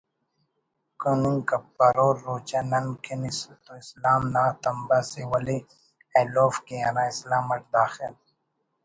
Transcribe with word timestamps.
کننگپرور 1.01 2.15
روچہ 2.25 2.61
نن 2.71 2.85
کن 3.03 3.21
تواسلام 3.65 4.21
نا 4.33 4.43
تمبہ 4.61 4.97
اسے 5.03 5.23
ولے 5.31 5.57
ایلوفک 6.15 6.61
کہ 6.67 6.75
ہرا 6.85 7.03
اسلام 7.11 7.45
اٹ 7.53 7.61
داخل 7.75 8.13